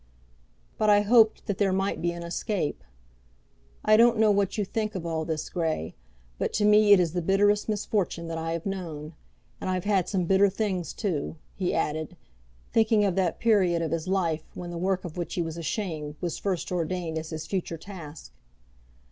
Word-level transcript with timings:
"But 0.79 0.89
I 0.89 1.01
hoped 1.01 1.45
that 1.45 1.59
there 1.59 1.71
might 1.71 2.01
be 2.01 2.11
an 2.11 2.23
escape. 2.23 2.83
I 3.85 3.95
don't 3.97 4.17
know 4.17 4.31
what 4.31 4.57
you 4.57 4.65
think 4.65 4.95
of 4.95 5.05
all 5.05 5.25
this, 5.25 5.47
Grey, 5.47 5.93
but 6.39 6.53
to 6.53 6.65
me 6.65 6.91
it 6.91 6.99
is 6.99 7.13
the 7.13 7.21
bitterest 7.21 7.69
misfortune 7.69 8.27
that 8.27 8.37
I 8.39 8.53
have 8.53 8.65
known. 8.65 9.13
And 9.61 9.69
I've 9.69 9.83
had 9.83 10.09
some 10.09 10.25
bitter 10.25 10.49
things, 10.49 10.91
too," 10.91 11.35
he 11.55 11.75
added, 11.75 12.17
thinking 12.73 13.05
of 13.05 13.13
that 13.15 13.37
period 13.39 13.83
of 13.83 13.91
his 13.91 14.07
life, 14.07 14.41
when 14.55 14.71
the 14.71 14.77
work 14.79 15.05
of 15.05 15.17
which 15.17 15.35
he 15.35 15.41
was 15.43 15.55
ashamed 15.55 16.15
was 16.19 16.39
first 16.39 16.71
ordained 16.71 17.19
as 17.19 17.29
his 17.29 17.45
future 17.45 17.77
task. 17.77 18.31